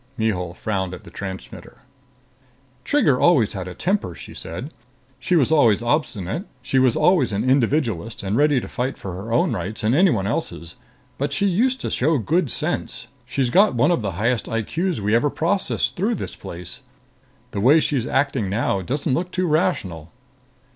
[0.17, 1.81] Mihul frowned at the transmitter.
[2.83, 4.71] "Trigger always had a temper," she said.
[5.19, 6.45] "She was always obstinate.
[6.63, 10.25] She was always an individualist and ready to fight for her own rights and anyone
[10.25, 10.73] else's.
[11.19, 13.09] But she used to show good sense.
[13.27, 16.81] She's got one of the highest I.Q.s we ever processed through this place.
[17.51, 20.11] The way she's acting now doesn't look too rational."